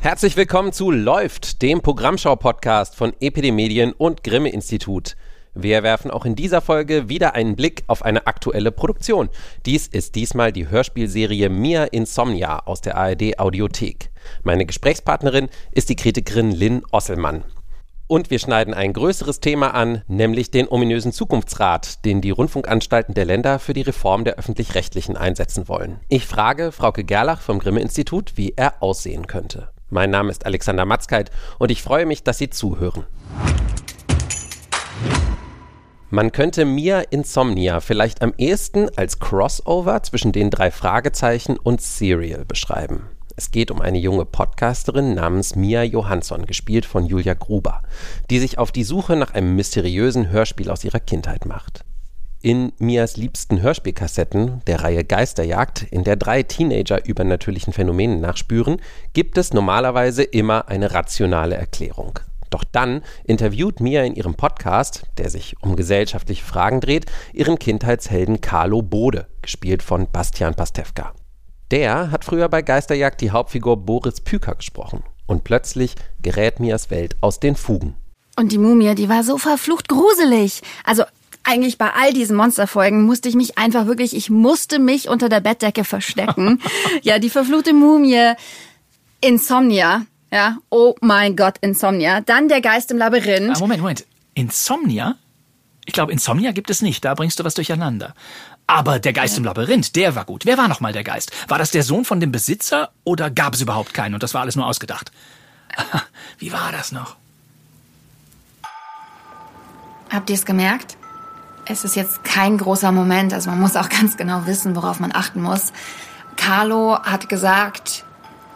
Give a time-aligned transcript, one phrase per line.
[0.00, 5.16] Herzlich willkommen zu Läuft, dem Programmschau-Podcast von Epidemedien und Grimme Institut.
[5.54, 9.28] Wir werfen auch in dieser Folge wieder einen Blick auf eine aktuelle Produktion.
[9.66, 14.10] Dies ist diesmal die Hörspielserie Mia Insomnia aus der ARD Audiothek.
[14.44, 17.42] Meine Gesprächspartnerin ist die Kritikerin Lynn Osselmann.
[18.06, 23.24] Und wir schneiden ein größeres Thema an, nämlich den ominösen Zukunftsrat, den die Rundfunkanstalten der
[23.24, 25.98] Länder für die Reform der öffentlich-rechtlichen einsetzen wollen.
[26.08, 29.70] Ich frage Frauke Gerlach vom Grimme-Institut, wie er aussehen könnte.
[29.90, 33.04] Mein Name ist Alexander Matzkeit und ich freue mich, dass Sie zuhören.
[36.10, 42.44] Man könnte Mia Insomnia vielleicht am ehesten als Crossover zwischen den drei Fragezeichen und Serial
[42.44, 43.10] beschreiben.
[43.36, 47.82] Es geht um eine junge Podcasterin namens Mia Johansson, gespielt von Julia Gruber,
[48.30, 51.84] die sich auf die Suche nach einem mysteriösen Hörspiel aus ihrer Kindheit macht.
[52.40, 58.80] In Mias liebsten Hörspielkassetten, der Reihe Geisterjagd, in der drei Teenager übernatürlichen Phänomenen nachspüren,
[59.12, 62.20] gibt es normalerweise immer eine rationale Erklärung.
[62.48, 68.40] Doch dann interviewt Mia in ihrem Podcast, der sich um gesellschaftliche Fragen dreht, ihren Kindheitshelden
[68.40, 71.14] Carlo Bode, gespielt von Bastian Pastewka.
[71.72, 75.02] Der hat früher bei Geisterjagd die Hauptfigur Boris Püker gesprochen.
[75.26, 77.96] Und plötzlich gerät Mias Welt aus den Fugen.
[78.36, 80.62] Und die Mumie, die war so verflucht gruselig.
[80.84, 81.02] Also
[81.48, 85.40] eigentlich bei all diesen Monsterfolgen musste ich mich einfach wirklich, ich musste mich unter der
[85.40, 86.60] Bettdecke verstecken.
[87.02, 88.34] ja, die verfluchte Mumie,
[89.22, 92.20] Insomnia, ja, oh mein Gott, Insomnia.
[92.20, 93.56] Dann der Geist im Labyrinth.
[93.56, 94.04] Ah, Moment, Moment.
[94.34, 95.16] Insomnia?
[95.86, 98.14] Ich glaube, Insomnia gibt es nicht, da bringst du was durcheinander.
[98.66, 100.44] Aber der Geist im Labyrinth, der war gut.
[100.44, 101.32] Wer war nochmal der Geist?
[101.48, 104.42] War das der Sohn von dem Besitzer oder gab es überhaupt keinen und das war
[104.42, 105.10] alles nur ausgedacht?
[106.38, 107.16] Wie war das noch?
[110.10, 110.97] Habt ihr es gemerkt?
[111.68, 115.12] Es ist jetzt kein großer Moment, also man muss auch ganz genau wissen, worauf man
[115.14, 115.72] achten muss.
[116.36, 118.04] Carlo hat gesagt,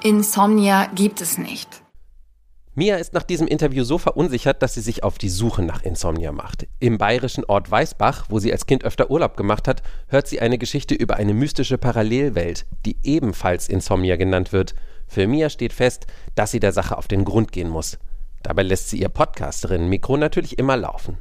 [0.03, 1.83] Insomnia gibt es nicht.
[2.75, 6.33] Mia ist nach diesem Interview so verunsichert, dass sie sich auf die Suche nach Insomnia
[6.33, 6.67] macht.
[6.81, 10.57] Im bayerischen Ort Weißbach, wo sie als Kind öfter Urlaub gemacht hat, hört sie eine
[10.57, 14.75] Geschichte über eine mystische Parallelwelt, die ebenfalls Insomnia genannt wird.
[15.07, 17.99] Für Mia steht fest, dass sie der Sache auf den Grund gehen muss.
[18.43, 21.19] Dabei lässt sie ihr Podcasterin Mikro natürlich immer laufen.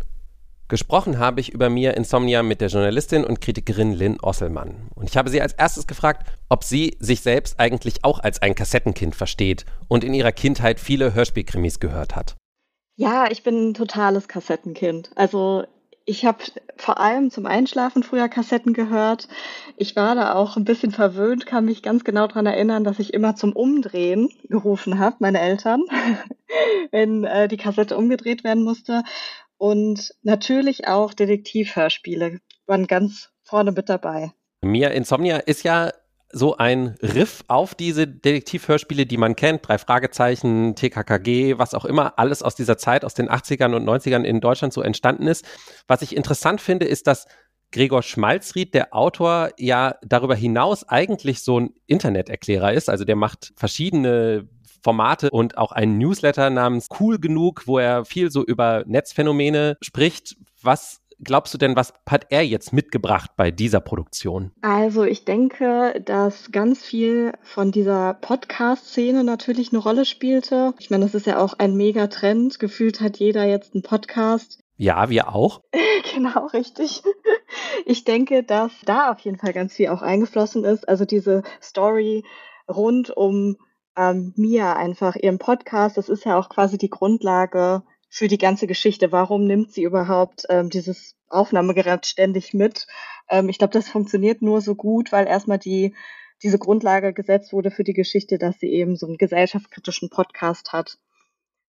[0.72, 4.88] Gesprochen habe ich über Mia Insomnia mit der Journalistin und Kritikerin Lynn Osselmann.
[4.96, 8.56] Und ich habe sie als erstes gefragt, ob sie sich selbst eigentlich auch als ein
[8.56, 12.38] Kassettenkind versteht und in ihrer Kindheit viele Hörspielkrimis gehört hat.
[12.96, 15.12] Ja, ich bin ein totales Kassettenkind.
[15.16, 15.66] Also
[16.06, 16.38] ich habe
[16.78, 19.28] vor allem zum Einschlafen früher Kassetten gehört.
[19.76, 23.14] Ich war da auch ein bisschen verwöhnt, kann mich ganz genau daran erinnern, dass ich
[23.14, 25.84] immer zum Umdrehen gerufen habe, meine Eltern,
[26.92, 29.04] wenn äh, die Kassette umgedreht werden musste.
[29.62, 34.32] Und natürlich auch Detektivhörspiele waren ganz vorne mit dabei.
[34.62, 35.92] Mia Insomnia ist ja
[36.32, 42.18] so ein Riff auf diese Detektivhörspiele, die man kennt, drei Fragezeichen, TKKG, was auch immer,
[42.18, 45.46] alles aus dieser Zeit, aus den 80ern und 90ern in Deutschland so entstanden ist.
[45.88, 47.28] Was ich interessant finde, ist, dass
[47.72, 52.90] Gregor Schmalzried, der Autor, ja darüber hinaus eigentlich so ein Interneterklärer ist.
[52.90, 54.50] Also der macht verschiedene
[54.82, 60.36] Formate und auch einen Newsletter namens Cool genug, wo er viel so über Netzphänomene spricht.
[60.62, 64.52] Was glaubst du denn, was hat er jetzt mitgebracht bei dieser Produktion?
[64.62, 70.74] Also ich denke, dass ganz viel von dieser Podcast-Szene natürlich eine Rolle spielte.
[70.80, 72.60] Ich meine, das ist ja auch ein Megatrend.
[72.60, 74.60] Gefühlt hat jeder jetzt einen Podcast.
[74.78, 75.62] Ja, wir auch.
[76.16, 77.04] genau, richtig.
[77.86, 80.88] Ich denke, dass da auf jeden Fall ganz viel auch eingeflossen ist.
[80.90, 82.24] Also diese Story
[82.68, 83.58] rund um
[83.98, 88.68] ähm, Mia einfach, ihren Podcast, das ist ja auch quasi die Grundlage für die ganze
[88.68, 89.12] Geschichte.
[89.12, 92.88] Warum nimmt sie überhaupt ähm, dieses Aufnahmegerät ständig mit?
[93.30, 95.96] Ähm, ich glaube, das funktioniert nur so gut, weil erstmal die
[96.44, 100.98] diese Grundlage gesetzt wurde für die Geschichte, dass sie eben so einen gesellschaftskritischen Podcast hat.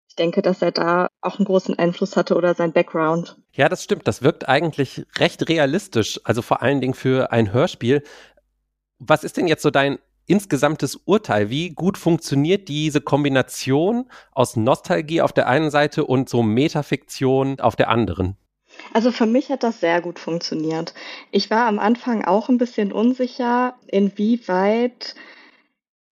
[0.08, 3.36] Ich denke, dass er da auch einen großen Einfluss hatte oder sein Background.
[3.52, 4.06] Ja, das stimmt.
[4.06, 6.20] Das wirkt eigentlich recht realistisch.
[6.24, 8.02] Also vor allen Dingen für ein Hörspiel.
[8.98, 9.98] Was ist denn jetzt so dein
[10.32, 11.50] insgesamtes Urteil?
[11.50, 17.76] Wie gut funktioniert diese Kombination aus Nostalgie auf der einen Seite und so Metafiktion auf
[17.76, 18.38] der anderen?
[18.94, 20.94] Also für mich hat das sehr gut funktioniert.
[21.32, 25.14] Ich war am Anfang auch ein bisschen unsicher, inwieweit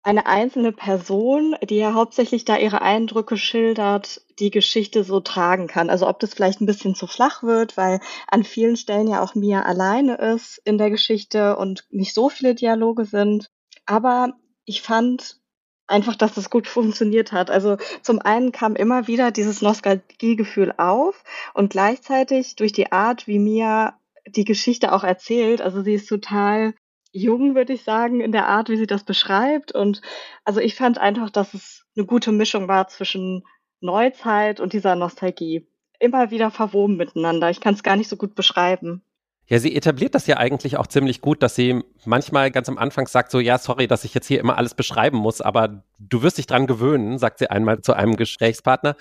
[0.02, 5.88] eine einzelne Person, die ja hauptsächlich da ihre Eindrücke schildert, die Geschichte so tragen kann.
[5.88, 9.34] Also ob das vielleicht ein bisschen zu flach wird, weil an vielen Stellen ja auch
[9.34, 13.50] Mia alleine ist in der Geschichte und nicht so viele Dialoge sind.
[13.86, 14.34] Aber
[14.64, 15.40] ich fand
[15.86, 17.50] einfach, dass das gut funktioniert hat.
[17.50, 21.22] Also zum einen kam immer wieder dieses Nostalgiegefühl auf
[21.54, 26.74] und gleichzeitig durch die Art, wie Mia die Geschichte auch erzählt, also sie ist total
[27.12, 29.72] jung, würde ich sagen, in der Art, wie sie das beschreibt.
[29.72, 30.00] Und
[30.44, 33.44] also ich fand einfach, dass es eine gute Mischung war zwischen
[33.80, 35.66] Neuzeit und dieser Nostalgie.
[35.98, 37.50] Immer wieder verwoben miteinander.
[37.50, 39.02] Ich kann es gar nicht so gut beschreiben.
[39.46, 43.08] Ja, sie etabliert das ja eigentlich auch ziemlich gut, dass sie manchmal ganz am Anfang
[43.08, 46.38] sagt so, ja, sorry, dass ich jetzt hier immer alles beschreiben muss, aber du wirst
[46.38, 48.94] dich dran gewöhnen, sagt sie einmal zu einem Gesprächspartner.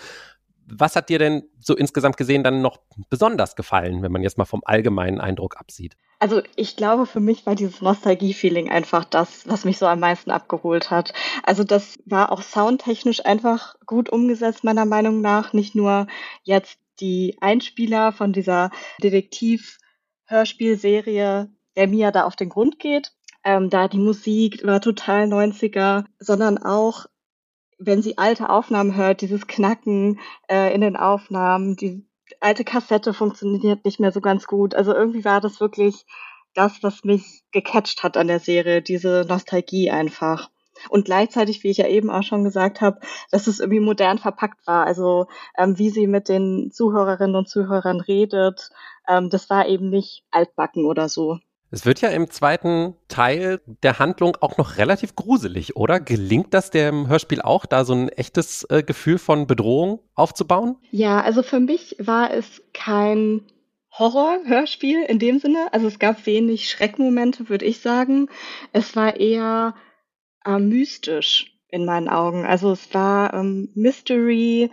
[0.71, 4.45] Was hat dir denn so insgesamt gesehen dann noch besonders gefallen, wenn man jetzt mal
[4.45, 5.95] vom allgemeinen Eindruck absieht?
[6.19, 10.31] Also ich glaube, für mich war dieses Nostalgie-Feeling einfach das, was mich so am meisten
[10.31, 11.13] abgeholt hat.
[11.43, 15.53] Also das war auch soundtechnisch einfach gut umgesetzt, meiner Meinung nach.
[15.53, 16.07] Nicht nur
[16.43, 18.69] jetzt die Einspieler von dieser
[20.29, 23.13] Detektiv-Hörspielserie, der Mia da auf den Grund geht.
[23.43, 27.05] Ähm, da die Musik war total 90er, sondern auch
[27.77, 32.05] wenn sie alte Aufnahmen hört, dieses Knacken äh, in den Aufnahmen, die
[32.41, 34.75] alte Kassette funktioniert nicht mehr so ganz gut.
[34.75, 36.05] Also irgendwie war das wirklich
[36.53, 40.49] das, was mich gecatcht hat an der Serie, diese Nostalgie einfach.
[40.89, 42.99] Und gleichzeitig, wie ich ja eben auch schon gesagt habe,
[43.31, 44.85] dass es irgendwie modern verpackt war.
[44.85, 45.27] Also
[45.57, 48.69] ähm, wie sie mit den Zuhörerinnen und Zuhörern redet,
[49.07, 51.39] ähm, das war eben nicht altbacken oder so.
[51.71, 55.99] Es wird ja im zweiten Teil der Handlung auch noch relativ gruselig, oder?
[55.99, 60.77] Gelingt das dem Hörspiel auch, da so ein echtes äh, Gefühl von Bedrohung aufzubauen?
[60.89, 63.41] Ja, also für mich war es kein
[63.91, 65.67] Horror-Hörspiel in dem Sinne.
[65.71, 68.29] Also es gab wenig Schreckmomente, würde ich sagen.
[68.73, 69.75] Es war eher
[70.45, 72.45] äh, mystisch in meinen Augen.
[72.45, 74.71] Also es war ähm, Mystery.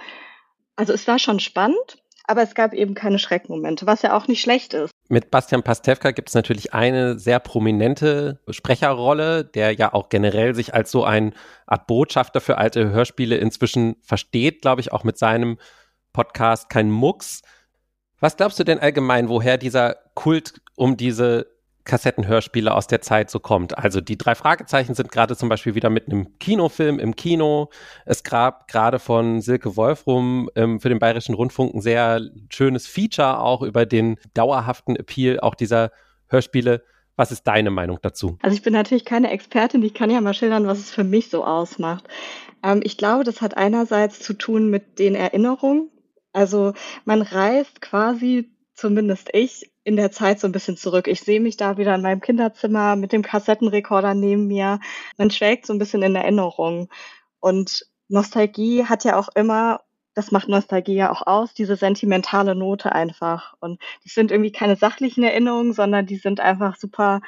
[0.76, 4.40] Also es war schon spannend, aber es gab eben keine Schreckmomente, was ja auch nicht
[4.40, 4.90] schlecht ist.
[5.08, 10.74] Mit Bastian Pastewka gibt es natürlich eine sehr prominente Sprecherrolle, der ja auch generell sich
[10.74, 11.34] als so ein
[11.66, 15.58] Art Botschafter für alte Hörspiele inzwischen versteht, glaube ich, auch mit seinem
[16.12, 17.42] Podcast Kein Mucks.
[18.18, 21.55] Was glaubst du denn allgemein, woher dieser Kult um diese
[21.86, 23.78] Kassettenhörspiele aus der Zeit so kommt.
[23.78, 27.70] Also die drei Fragezeichen sind gerade zum Beispiel wieder mit einem Kinofilm im Kino.
[28.04, 33.40] Es gab gerade von Silke Wolfrum ähm, für den Bayerischen Rundfunk ein sehr schönes Feature
[33.40, 35.90] auch über den dauerhaften Appeal auch dieser
[36.28, 36.82] Hörspiele.
[37.16, 38.36] Was ist deine Meinung dazu?
[38.42, 41.30] Also ich bin natürlich keine Expertin, ich kann ja mal schildern, was es für mich
[41.30, 42.04] so ausmacht.
[42.62, 45.90] Ähm, ich glaube, das hat einerseits zu tun mit den Erinnerungen.
[46.32, 46.74] Also
[47.06, 51.06] man reist quasi, zumindest ich, in der Zeit so ein bisschen zurück.
[51.06, 54.80] Ich sehe mich da wieder in meinem Kinderzimmer mit dem Kassettenrekorder neben mir.
[55.16, 56.88] Man schwelgt so ein bisschen in Erinnerung.
[57.38, 59.82] Und Nostalgie hat ja auch immer,
[60.14, 63.54] das macht Nostalgie ja auch aus, diese sentimentale Note einfach.
[63.60, 67.20] Und das sind irgendwie keine sachlichen Erinnerungen, sondern die sind einfach super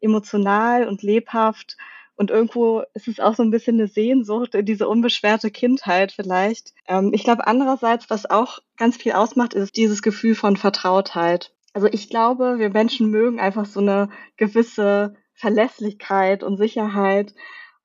[0.00, 1.76] emotional und lebhaft.
[2.16, 6.74] Und irgendwo ist es auch so ein bisschen eine Sehnsucht in diese unbeschwerte Kindheit vielleicht.
[6.88, 11.52] Ähm, ich glaube, andererseits, was auch ganz viel ausmacht, ist dieses Gefühl von Vertrautheit.
[11.72, 17.34] Also ich glaube, wir Menschen mögen einfach so eine gewisse Verlässlichkeit und Sicherheit.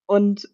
[0.08, 0.50] Und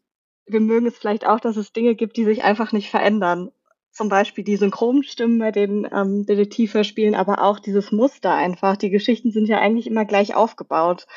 [0.45, 3.51] wir mögen es vielleicht auch, dass es Dinge gibt, die sich einfach nicht verändern.
[3.91, 8.77] Zum Beispiel die Synchronstimmen bei den ähm, Detektivhörspielen, aber auch dieses Muster einfach.
[8.77, 11.07] Die Geschichten sind ja eigentlich immer gleich aufgebaut.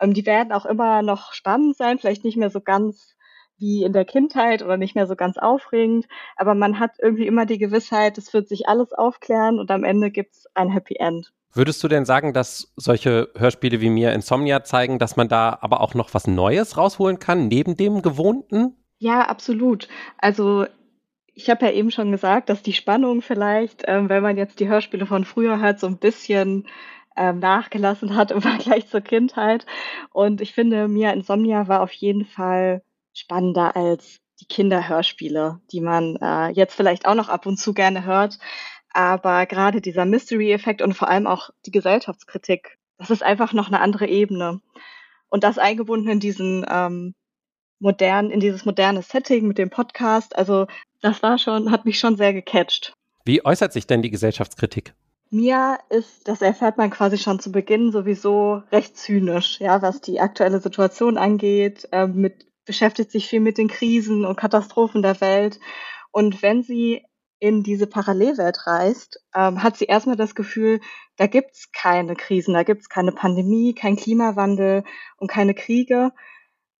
[0.00, 3.16] Ähm, die werden auch immer noch spannend sein, vielleicht nicht mehr so ganz
[3.58, 7.44] wie in der Kindheit oder nicht mehr so ganz aufregend, aber man hat irgendwie immer
[7.44, 11.30] die Gewissheit, es wird sich alles aufklären und am Ende gibt's ein Happy End.
[11.52, 15.80] Würdest du denn sagen, dass solche Hörspiele wie mir Insomnia zeigen, dass man da aber
[15.80, 18.76] auch noch was Neues rausholen kann, neben dem Gewohnten?
[18.98, 19.88] Ja, absolut.
[20.18, 20.66] Also
[21.34, 24.68] ich habe ja eben schon gesagt, dass die Spannung vielleicht, ähm, wenn man jetzt die
[24.68, 26.66] Hörspiele von früher hört, so ein bisschen
[27.16, 29.66] ähm, nachgelassen hat im Vergleich zur Kindheit.
[30.12, 36.16] Und ich finde, Mia Insomnia war auf jeden Fall spannender als die Kinderhörspiele, die man
[36.16, 38.38] äh, jetzt vielleicht auch noch ab und zu gerne hört.
[38.92, 43.80] Aber gerade dieser Mystery-Effekt und vor allem auch die Gesellschaftskritik, das ist einfach noch eine
[43.80, 44.60] andere Ebene.
[45.28, 47.14] Und das eingebunden in diesen ähm,
[47.78, 50.66] modern, in dieses moderne Setting mit dem Podcast, also
[51.00, 52.92] das war schon, hat mich schon sehr gecatcht.
[53.24, 54.94] Wie äußert sich denn die Gesellschaftskritik?
[55.30, 60.20] Mir ist, das erfährt man quasi schon zu Beginn sowieso recht zynisch, ja, was die
[60.20, 65.60] aktuelle Situation angeht, äh, mit, beschäftigt sich viel mit den Krisen und Katastrophen der Welt.
[66.10, 67.04] Und wenn sie
[67.40, 70.80] in diese Parallelwelt reist, ähm, hat sie erstmal das Gefühl,
[71.16, 74.84] da gibt's keine Krisen, da gibt's keine Pandemie, kein Klimawandel
[75.16, 76.12] und keine Kriege.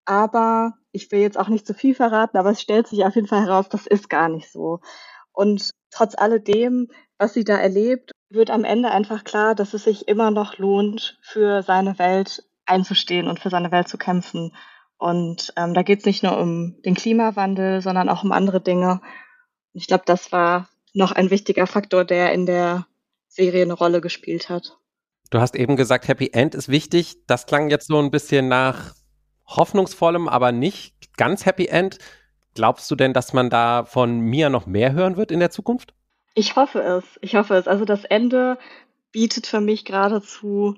[0.05, 3.27] Aber ich will jetzt auch nicht zu viel verraten, aber es stellt sich auf jeden
[3.27, 4.81] Fall heraus, das ist gar nicht so.
[5.33, 6.89] Und trotz alledem,
[7.19, 11.19] was sie da erlebt, wird am Ende einfach klar, dass es sich immer noch lohnt,
[11.23, 14.55] für seine Welt einzustehen und für seine Welt zu kämpfen.
[14.99, 19.01] Und ähm, da geht es nicht nur um den Klimawandel, sondern auch um andere Dinge.
[19.73, 22.87] Ich glaube, das war noch ein wichtiger Faktor, der in der
[23.29, 24.79] Serie eine Rolle gespielt hat.
[25.31, 27.19] Du hast eben gesagt, Happy End ist wichtig.
[27.27, 28.95] Das klang jetzt so ein bisschen nach
[29.47, 31.99] hoffnungsvollem, aber nicht ganz Happy End.
[32.55, 35.95] Glaubst du denn, dass man da von Mia noch mehr hören wird in der Zukunft?
[36.35, 37.05] Ich hoffe es.
[37.21, 37.69] Ich hoffe es.
[37.69, 38.59] Also das Ende
[39.13, 40.77] bietet für mich geradezu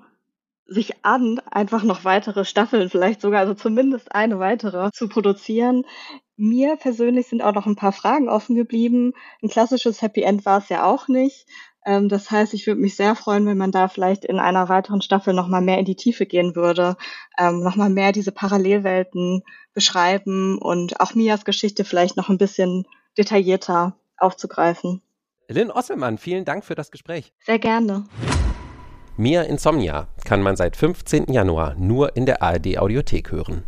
[0.65, 5.85] sich an, einfach noch weitere Staffeln, vielleicht sogar, also zumindest eine weitere zu produzieren.
[6.35, 9.13] Mir persönlich sind auch noch ein paar Fragen offen geblieben.
[9.41, 11.45] Ein klassisches Happy End war es ja auch nicht.
[11.85, 15.01] Ähm, das heißt, ich würde mich sehr freuen, wenn man da vielleicht in einer weiteren
[15.01, 16.95] Staffel nochmal mehr in die Tiefe gehen würde,
[17.37, 19.43] ähm, nochmal mehr diese Parallelwelten
[19.73, 22.85] beschreiben und auch Mias Geschichte vielleicht noch ein bisschen
[23.17, 25.01] detaillierter aufzugreifen.
[25.49, 27.33] Lynn Osselmann, vielen Dank für das Gespräch.
[27.39, 28.05] Sehr gerne.
[29.15, 31.31] Mia Insomnia kann man seit 15.
[31.31, 33.63] Januar nur in der ARD Audiothek hören.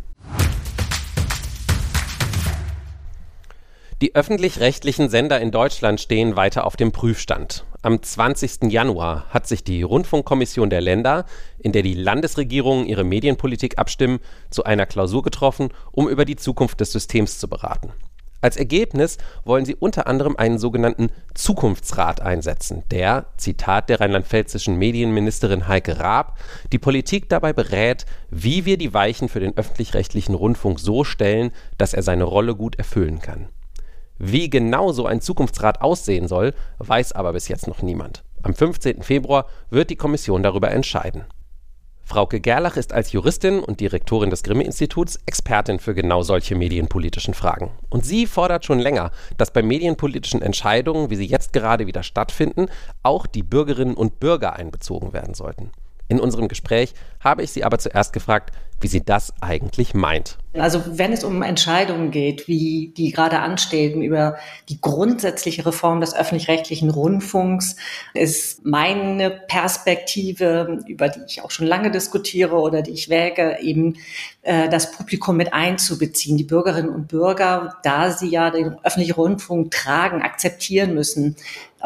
[4.02, 7.64] Die öffentlich-rechtlichen Sender in Deutschland stehen weiter auf dem Prüfstand.
[7.80, 8.72] Am 20.
[8.72, 11.26] Januar hat sich die Rundfunkkommission der Länder,
[11.60, 14.18] in der die Landesregierungen ihre Medienpolitik abstimmen,
[14.50, 17.92] zu einer Klausur getroffen, um über die Zukunft des Systems zu beraten.
[18.46, 25.66] Als Ergebnis wollen sie unter anderem einen sogenannten Zukunftsrat einsetzen, der, Zitat der rheinland-pfälzischen Medienministerin
[25.66, 26.38] Heike Raab,
[26.70, 31.92] die Politik dabei berät, wie wir die Weichen für den öffentlich-rechtlichen Rundfunk so stellen, dass
[31.92, 33.48] er seine Rolle gut erfüllen kann.
[34.16, 38.22] Wie genau so ein Zukunftsrat aussehen soll, weiß aber bis jetzt noch niemand.
[38.44, 39.02] Am 15.
[39.02, 41.24] Februar wird die Kommission darüber entscheiden.
[42.08, 47.72] Frauke Gerlach ist als Juristin und Direktorin des Grimme-Instituts Expertin für genau solche medienpolitischen Fragen.
[47.90, 52.68] Und sie fordert schon länger, dass bei medienpolitischen Entscheidungen, wie sie jetzt gerade wieder stattfinden,
[53.02, 55.72] auch die Bürgerinnen und Bürger einbezogen werden sollten.
[56.08, 60.36] In unserem Gespräch habe ich sie aber zuerst gefragt, wie sie das eigentlich meint.
[60.52, 64.36] Also wenn es um Entscheidungen geht, wie die gerade anstehen über
[64.68, 67.76] die grundsätzliche Reform des öffentlich-rechtlichen Rundfunks,
[68.12, 73.96] ist meine Perspektive, über die ich auch schon lange diskutiere oder die ich wäge, eben
[74.42, 79.70] äh, das Publikum mit einzubeziehen, die Bürgerinnen und Bürger, da sie ja den öffentlichen Rundfunk
[79.70, 81.36] tragen, akzeptieren müssen.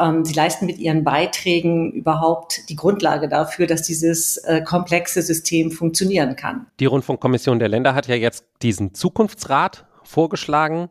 [0.01, 5.71] Ähm, sie leisten mit ihren Beiträgen überhaupt die Grundlage dafür, dass dieses äh, komplexe System
[5.71, 6.65] funktionieren kann.
[6.79, 10.89] Die Rundfunkkommission der Länder hat ja jetzt diesen Zukunftsrat vorgeschlagen.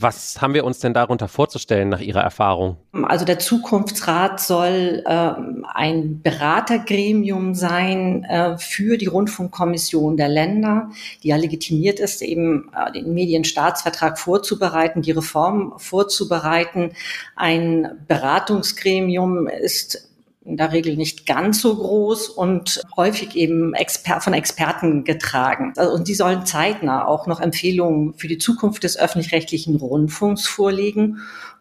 [0.00, 2.76] Was haben wir uns denn darunter vorzustellen nach Ihrer Erfahrung?
[2.92, 5.32] Also der Zukunftsrat soll äh,
[5.74, 10.90] ein Beratergremium sein äh, für die Rundfunkkommission der Länder,
[11.24, 16.92] die ja legitimiert ist, eben äh, den Medienstaatsvertrag vorzubereiten, die Reform vorzubereiten.
[17.34, 20.08] Ein Beratungsgremium ist
[20.48, 25.74] in der Regel nicht ganz so groß und häufig eben Exper von Experten getragen.
[25.76, 31.18] Also, und die sollen zeitnah auch noch Empfehlungen für die Zukunft des öffentlich-rechtlichen Rundfunks vorlegen.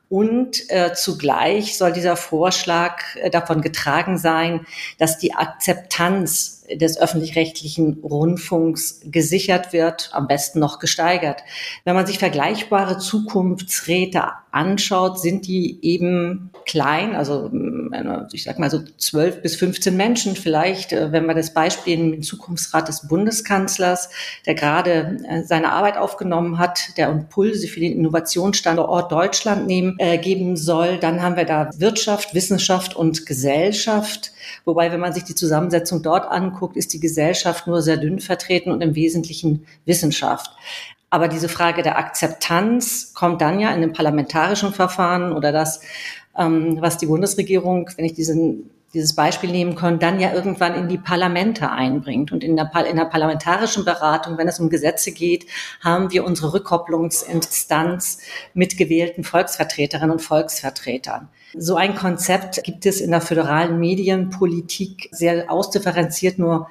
[0.09, 4.65] Und äh, zugleich soll dieser Vorschlag äh, davon getragen sein,
[4.97, 11.43] dass die Akzeptanz des öffentlich-rechtlichen Rundfunks gesichert wird, am besten noch gesteigert.
[11.83, 17.49] Wenn man sich vergleichbare Zukunftsräte anschaut, sind die eben klein, also
[18.33, 22.21] ich sag mal so zwölf bis 15 Menschen vielleicht, äh, wenn wir das Beispiel im
[22.21, 24.09] Zukunftsrat des Bundeskanzlers,
[24.45, 30.17] der gerade äh, seine Arbeit aufgenommen hat, der Impulse für den Innovationsstandort Deutschland nehmen, äh,
[30.17, 34.31] geben soll, dann haben wir da Wirtschaft, Wissenschaft und Gesellschaft.
[34.65, 38.71] Wobei, wenn man sich die Zusammensetzung dort anguckt, ist die Gesellschaft nur sehr dünn vertreten
[38.71, 40.51] und im Wesentlichen Wissenschaft.
[41.09, 45.81] Aber diese Frage der Akzeptanz kommt dann ja in dem parlamentarischen Verfahren oder das,
[46.37, 50.87] ähm, was die Bundesregierung, wenn ich diesen dieses Beispiel nehmen können, dann ja irgendwann in
[50.87, 52.31] die Parlamente einbringt.
[52.31, 55.45] Und in der, in der parlamentarischen Beratung, wenn es um Gesetze geht,
[55.81, 58.19] haben wir unsere Rückkopplungsinstanz
[58.53, 61.27] mit gewählten Volksvertreterinnen und Volksvertretern.
[61.53, 66.67] So ein Konzept gibt es in der föderalen Medienpolitik sehr ausdifferenziert nur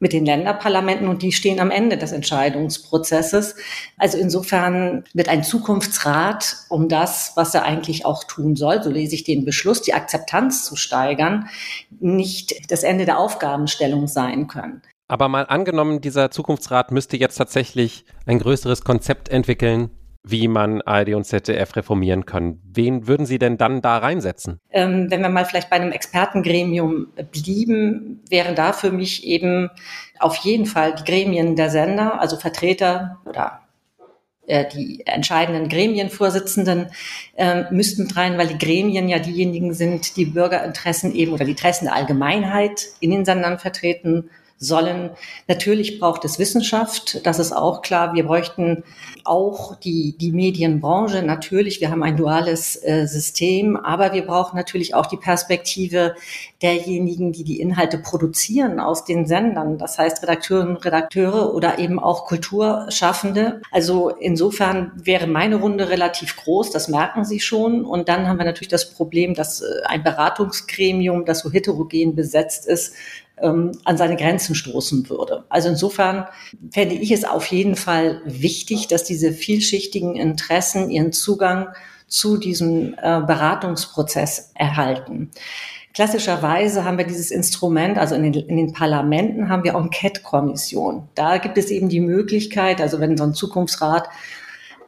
[0.00, 3.56] mit den Länderparlamenten und die stehen am Ende des Entscheidungsprozesses.
[3.96, 9.14] Also insofern wird ein Zukunftsrat, um das, was er eigentlich auch tun soll, so lese
[9.14, 11.48] ich den Beschluss, die Akzeptanz zu steigern,
[12.00, 14.82] nicht das Ende der Aufgabenstellung sein können.
[15.08, 19.90] Aber mal angenommen, dieser Zukunftsrat müsste jetzt tatsächlich ein größeres Konzept entwickeln,
[20.30, 22.60] wie man ARD und ZDF reformieren kann.
[22.64, 24.60] Wen würden Sie denn dann da reinsetzen?
[24.70, 29.70] Ähm, wenn wir mal vielleicht bei einem Expertengremium blieben, wären da für mich eben
[30.18, 33.60] auf jeden Fall die Gremien der Sender, also Vertreter oder
[34.48, 36.86] äh, die entscheidenden Gremienvorsitzenden
[37.36, 41.50] äh, müssten mit rein, weil die Gremien ja diejenigen sind, die Bürgerinteressen eben oder die
[41.50, 45.10] Interessen der Allgemeinheit in den Sendern vertreten sollen.
[45.46, 48.14] Natürlich braucht es Wissenschaft, das ist auch klar.
[48.14, 48.82] Wir bräuchten
[49.24, 51.22] auch die, die Medienbranche.
[51.22, 56.16] Natürlich, wir haben ein duales äh, System, aber wir brauchen natürlich auch die Perspektive
[56.60, 59.78] derjenigen, die die Inhalte produzieren aus den Sendern.
[59.78, 63.62] Das heißt Redakteurinnen Redakteure oder eben auch Kulturschaffende.
[63.70, 67.84] Also insofern wäre meine Runde relativ groß, das merken Sie schon.
[67.84, 72.66] Und dann haben wir natürlich das Problem, dass äh, ein Beratungsgremium, das so heterogen besetzt
[72.66, 72.94] ist,
[73.42, 75.44] an seine Grenzen stoßen würde.
[75.48, 76.26] Also insofern
[76.72, 81.68] fände ich es auf jeden Fall wichtig, dass diese vielschichtigen Interessen ihren Zugang
[82.06, 85.30] zu diesem äh, Beratungsprozess erhalten.
[85.94, 91.08] Klassischerweise haben wir dieses Instrument, also in den, in den Parlamenten haben wir Enquete-Kommission.
[91.14, 94.08] Da gibt es eben die Möglichkeit, also wenn so ein Zukunftsrat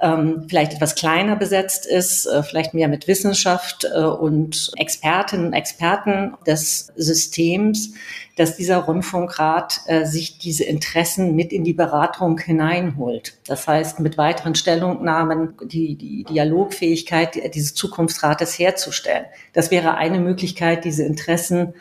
[0.00, 5.52] ähm, vielleicht etwas kleiner besetzt ist, äh, vielleicht mehr mit Wissenschaft äh, und Expertinnen und
[5.52, 7.92] Experten des Systems,
[8.36, 13.34] dass dieser Rundfunkrat äh, sich diese Interessen mit in die Beratung hineinholt.
[13.46, 19.26] Das heißt, mit weiteren Stellungnahmen die, die Dialogfähigkeit dieses Zukunftsrates herzustellen.
[19.52, 21.74] Das wäre eine Möglichkeit, diese Interessen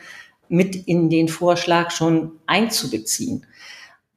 [0.49, 3.45] mit in den Vorschlag schon einzubeziehen.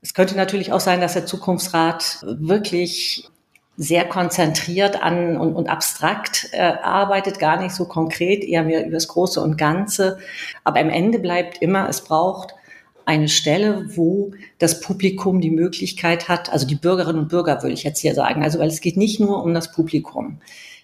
[0.00, 3.28] Es könnte natürlich auch sein, dass der Zukunftsrat wirklich
[3.76, 8.92] sehr konzentriert an und, und abstrakt äh, arbeitet, gar nicht so konkret, eher mehr über
[8.92, 10.18] das Große und Ganze.
[10.62, 12.54] Aber am Ende bleibt immer, es braucht
[13.04, 17.82] eine Stelle, wo das Publikum die Möglichkeit hat, also die Bürgerinnen und Bürger würde ich
[17.82, 20.38] jetzt hier sagen, also weil es geht nicht nur um das Publikum.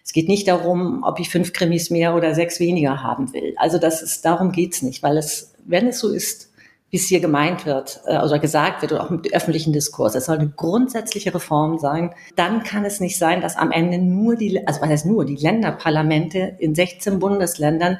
[0.04, 3.54] Es geht nicht darum, ob ich fünf Krimis mehr oder sechs weniger haben will.
[3.58, 6.50] Also das ist, darum geht's nicht, weil es, wenn es so ist,
[6.90, 10.14] wie es hier gemeint wird äh, oder gesagt wird oder auch im öffentlichen Diskurs.
[10.14, 12.14] Es soll eine grundsätzliche Reform sein.
[12.36, 15.36] Dann kann es nicht sein, dass am Ende nur die, also was heißt nur, die
[15.36, 17.98] Länderparlamente in 16 Bundesländern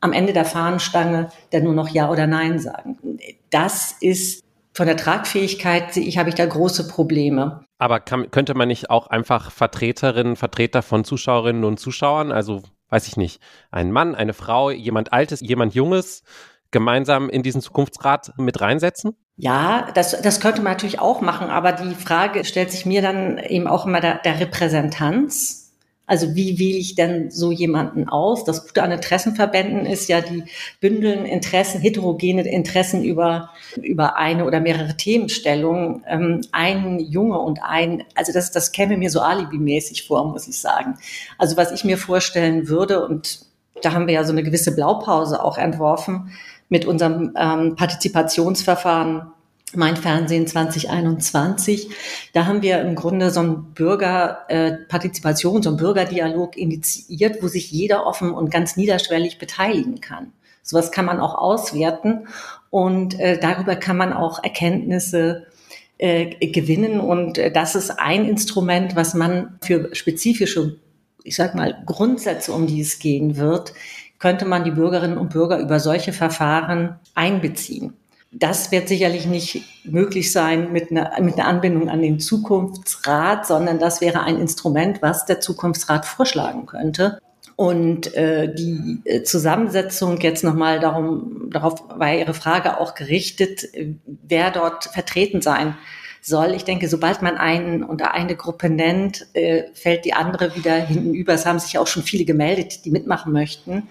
[0.00, 2.98] am Ende der Fahnenstange dann nur noch Ja oder Nein sagen.
[3.50, 7.64] Das ist von der Tragfähigkeit, sehe ich, habe ich da große Probleme.
[7.78, 13.08] Aber kann, könnte man nicht auch einfach Vertreterinnen, Vertreter von Zuschauerinnen und Zuschauern, also weiß
[13.08, 13.40] ich nicht,
[13.70, 16.22] ein Mann, eine Frau, jemand Altes, jemand Junges,
[16.70, 19.16] gemeinsam in diesen Zukunftsrat mit reinsetzen?
[19.36, 23.38] Ja, das, das könnte man natürlich auch machen, aber die Frage stellt sich mir dann
[23.38, 25.68] eben auch immer der, der Repräsentanz.
[26.08, 28.42] Also wie wähle ich denn so jemanden aus?
[28.42, 30.42] Das Gute an Interessenverbänden ist ja, die
[30.80, 36.02] bündeln Interessen, heterogene Interessen über, über eine oder mehrere Themenstellungen.
[36.08, 40.58] Ähm, ein Junge und ein, also das, das käme mir so alibimäßig vor, muss ich
[40.58, 40.98] sagen.
[41.36, 43.40] Also was ich mir vorstellen würde, und
[43.82, 46.32] da haben wir ja so eine gewisse Blaupause auch entworfen,
[46.68, 49.32] mit unserem ähm, Partizipationsverfahren
[49.74, 51.90] mein Fernsehen 2021.
[52.32, 57.70] Da haben wir im Grunde so ein Bürgerpartizipation, äh, so ein Bürgerdialog initiiert, wo sich
[57.70, 60.32] jeder offen und ganz niederschwellig beteiligen kann.
[60.62, 62.28] Sowas kann man auch auswerten
[62.70, 65.46] und äh, darüber kann man auch Erkenntnisse
[65.98, 67.00] äh, gewinnen.
[67.00, 70.78] Und äh, das ist ein Instrument, was man für spezifische,
[71.24, 73.72] ich sag mal, Grundsätze, um die es gehen wird,
[74.18, 77.94] könnte man die Bürgerinnen und Bürger über solche Verfahren einbeziehen.
[78.30, 83.78] Das wird sicherlich nicht möglich sein mit einer, mit einer Anbindung an den Zukunftsrat, sondern
[83.78, 87.18] das wäre ein Instrument, was der Zukunftsrat vorschlagen könnte.
[87.56, 93.66] Und äh, die äh, Zusammensetzung jetzt nochmal darum, darauf war Ihre Frage auch gerichtet,
[94.06, 95.74] wer dort vertreten sein
[96.28, 96.54] soll.
[96.54, 101.32] Ich denke, sobald man einen oder eine Gruppe nennt, äh, fällt die andere wieder hintenüber.
[101.34, 103.88] Es haben sich auch schon viele gemeldet, die mitmachen möchten.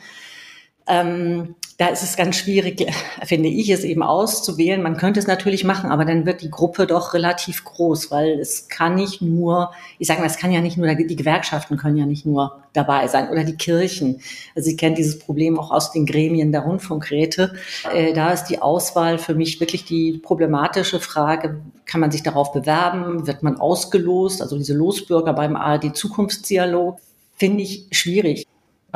[0.88, 2.84] Ähm, da ist es ganz schwierig,
[3.23, 4.82] finde ich, es eben auszuwählen.
[4.82, 8.67] Man könnte es natürlich machen, aber dann wird die Gruppe doch relativ groß, weil es
[8.67, 12.08] kann nicht nur, ich sage mal, es kann ja nicht nur, die Gewerkschaften können ja
[12.08, 14.21] nicht nur dabei sein oder die Kirchen.
[14.56, 17.54] Also Sie kennen dieses Problem auch aus den Gremien der Rundfunkräte.
[17.93, 22.54] Äh, da ist die Auswahl für mich wirklich die problematische Frage, kann man sich darauf
[22.54, 23.28] bewerben?
[23.28, 24.41] Wird man ausgelost?
[24.41, 27.00] Also diese Losbürger beim ARD Zukunftsdialog
[27.38, 28.47] finde ich schwierig.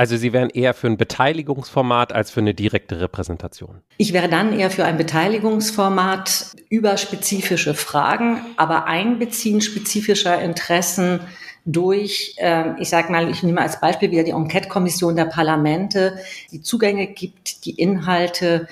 [0.01, 3.83] Also Sie wären eher für ein Beteiligungsformat als für eine direkte Repräsentation.
[3.97, 11.19] Ich wäre dann eher für ein Beteiligungsformat über spezifische Fragen, aber Einbeziehen spezifischer Interessen
[11.65, 16.17] durch, äh, ich sage mal, ich nehme als Beispiel wieder die Enquete-Kommission der Parlamente,
[16.51, 18.67] die Zugänge gibt, die Inhalte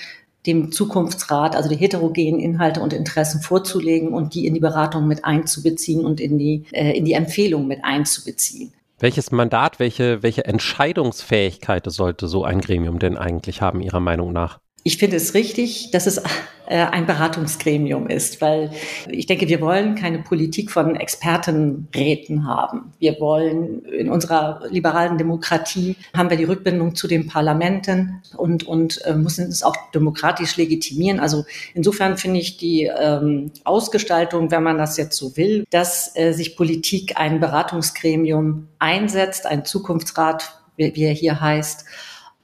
[0.48, 5.26] dem Zukunftsrat, also die heterogenen Inhalte und Interessen vorzulegen und die in die Beratung mit
[5.26, 8.74] einzubeziehen und in die, äh, in die Empfehlung mit einzubeziehen.
[9.02, 14.60] Welches Mandat, welche, welche Entscheidungsfähigkeit sollte so ein Gremium denn eigentlich haben, Ihrer Meinung nach?
[14.84, 16.22] Ich finde es richtig, dass es
[16.70, 18.72] äh, ein Beratungsgremium ist, weil
[19.10, 22.94] ich denke, wir wollen keine Politik von Expertenräten haben.
[23.00, 29.04] Wir wollen in unserer liberalen Demokratie haben wir die Rückbindung zu den Parlamenten und, und
[29.06, 31.20] äh, müssen es auch demokratisch legitimieren.
[31.20, 36.32] Also insofern finde ich die ähm, Ausgestaltung, wenn man das jetzt so will, dass äh,
[36.32, 41.86] sich Politik ein Beratungsgremium einsetzt, ein Zukunftsrat, wie, wie er hier heißt,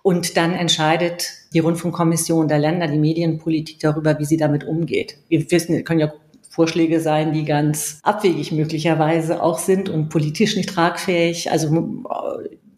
[0.05, 5.17] und dann entscheidet die Rundfunkkommission der Länder, die Medienpolitik darüber, wie sie damit umgeht.
[5.29, 6.13] Wir wissen, können ja
[6.47, 11.49] Vorschläge sein, die ganz abwegig möglicherweise auch sind und politisch nicht tragfähig.
[11.49, 12.03] Also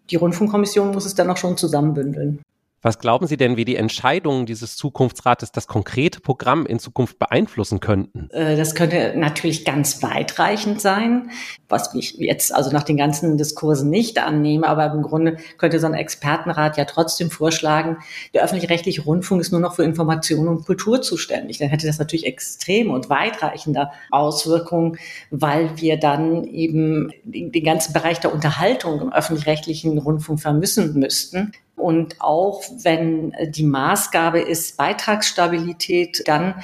[0.10, 2.40] die Rundfunkkommission muss es dann auch schon zusammenbündeln.
[2.82, 7.82] Was glauben Sie denn, wie die Entscheidungen dieses Zukunftsrates das konkrete Programm in Zukunft beeinflussen
[7.82, 8.30] könnten?
[8.30, 11.32] Äh, das könnte natürlich ganz weitreichend sein,
[11.70, 15.88] was ich jetzt also nach den ganzen Diskursen nicht annehme, aber im Grunde könnte so
[15.88, 17.98] ein Expertenrat ja trotzdem vorschlagen,
[18.34, 21.58] der öffentlich-rechtliche Rundfunk ist nur noch für Information und Kultur zuständig.
[21.58, 24.98] Dann hätte das natürlich extrem und weitreichende Auswirkungen,
[25.30, 31.52] weil wir dann eben den ganzen Bereich der Unterhaltung im öffentlich-rechtlichen Rundfunk vermissen müssten.
[31.76, 36.56] Und auch wenn die Maßgabe ist Beitragsstabilität, dann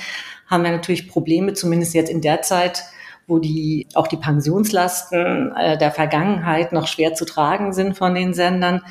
[0.47, 2.83] haben wir natürlich Probleme, zumindest jetzt in der Zeit,
[3.27, 8.33] wo die auch die Pensionslasten äh, der Vergangenheit noch schwer zu tragen sind von den
[8.33, 8.81] Sendern.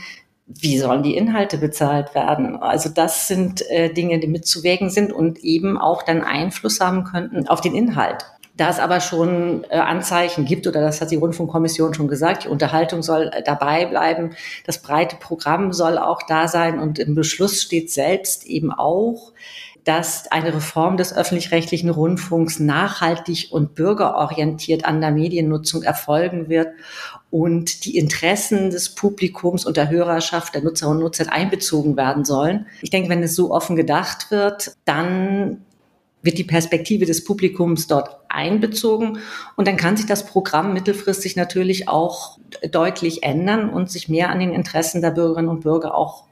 [0.46, 2.56] Wie sollen die Inhalte bezahlt werden?
[2.56, 7.48] Also das sind äh, Dinge, die mitzuwägen sind und eben auch dann Einfluss haben könnten
[7.48, 8.24] auf den Inhalt.
[8.54, 12.48] Da es aber schon äh, Anzeichen gibt, oder das hat die Rundfunkkommission schon gesagt, die
[12.48, 17.62] Unterhaltung soll äh, dabei bleiben, das breite Programm soll auch da sein und im Beschluss
[17.62, 19.32] steht selbst eben auch,
[19.84, 26.68] dass eine Reform des öffentlich-rechtlichen Rundfunks nachhaltig und bürgerorientiert an der Mediennutzung erfolgen wird
[27.30, 32.66] und die Interessen des Publikums und der Hörerschaft, der Nutzerinnen und Nutzer einbezogen werden sollen.
[32.82, 35.64] Ich denke, wenn es so offen gedacht wird, dann
[36.22, 39.18] wird die Perspektive des Publikums dort einbezogen
[39.56, 42.38] und dann kann sich das Programm mittelfristig natürlich auch
[42.70, 46.24] deutlich ändern und sich mehr an den Interessen der Bürgerinnen und Bürger auch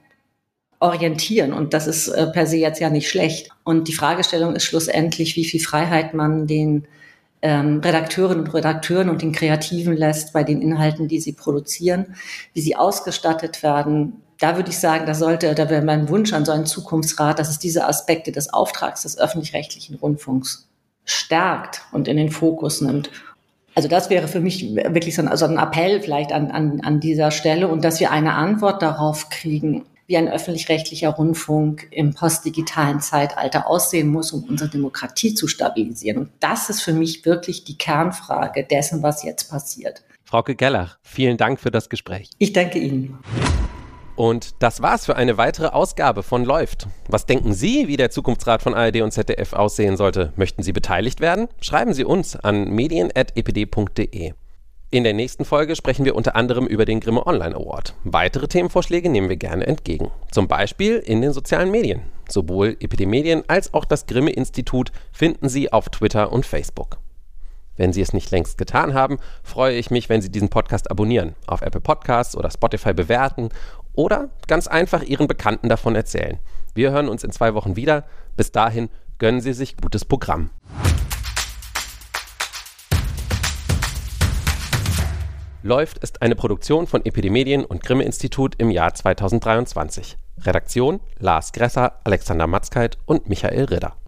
[0.81, 1.53] orientieren.
[1.53, 3.51] Und das ist äh, per se jetzt ja nicht schlecht.
[3.65, 6.87] Und die Fragestellung ist schlussendlich, wie viel Freiheit man den
[7.43, 12.17] ähm, Redakteurinnen und Redakteuren und den Kreativen lässt bei den Inhalten, die sie produzieren,
[12.55, 16.47] wie sie ausgestattet werden, da würde ich sagen, da sollte, da wäre mein Wunsch an
[16.47, 20.67] so einen Zukunftsrat, dass es diese Aspekte des Auftrags des öffentlich-rechtlichen Rundfunks
[21.05, 23.11] stärkt und in den Fokus nimmt.
[23.75, 27.01] Also das wäre für mich wirklich so ein, also ein Appell vielleicht an, an, an
[27.01, 33.01] dieser Stelle und dass wir eine Antwort darauf kriegen, wie ein öffentlich-rechtlicher Rundfunk im postdigitalen
[33.01, 36.19] Zeitalter aussehen muss, um unsere Demokratie zu stabilisieren.
[36.19, 40.03] Und das ist für mich wirklich die Kernfrage dessen, was jetzt passiert.
[40.25, 42.29] Frauke Geller, vielen Dank für das Gespräch.
[42.39, 43.21] Ich danke Ihnen.
[44.17, 46.89] Und das war's für eine weitere Ausgabe von Läuft.
[47.09, 50.33] Was denken Sie, wie der Zukunftsrat von ARD und ZDF aussehen sollte?
[50.35, 51.47] Möchten Sie beteiligt werden?
[51.61, 54.33] Schreiben Sie uns an medien.epd.de.
[54.93, 57.95] In der nächsten Folge sprechen wir unter anderem über den Grimme Online Award.
[58.03, 60.11] Weitere Themenvorschläge nehmen wir gerne entgegen.
[60.33, 62.03] Zum Beispiel in den sozialen Medien.
[62.29, 66.99] Sowohl EPD Medien als auch das Grimme Institut finden Sie auf Twitter und Facebook.
[67.77, 71.37] Wenn Sie es nicht längst getan haben, freue ich mich, wenn Sie diesen Podcast abonnieren,
[71.47, 73.51] auf Apple Podcasts oder Spotify bewerten
[73.95, 76.41] oder ganz einfach Ihren Bekannten davon erzählen.
[76.75, 78.07] Wir hören uns in zwei Wochen wieder.
[78.37, 80.51] Bis dahin gönnen Sie sich gutes Programm.
[85.63, 90.17] Läuft ist eine Produktion von Epidemedien und Grimme Institut im Jahr 2023.
[90.39, 93.95] Redaktion Lars Gresser, Alexander Matzkeit und Michael Ridder.